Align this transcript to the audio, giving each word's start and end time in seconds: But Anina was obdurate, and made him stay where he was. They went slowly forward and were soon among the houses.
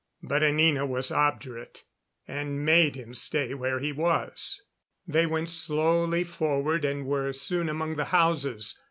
But 0.23 0.41
Anina 0.41 0.83
was 0.87 1.11
obdurate, 1.11 1.83
and 2.27 2.65
made 2.65 2.95
him 2.95 3.13
stay 3.13 3.53
where 3.53 3.77
he 3.77 3.91
was. 3.91 4.59
They 5.07 5.27
went 5.27 5.51
slowly 5.51 6.23
forward 6.23 6.83
and 6.83 7.05
were 7.05 7.33
soon 7.33 7.69
among 7.69 7.97
the 7.97 8.05
houses. 8.05 8.79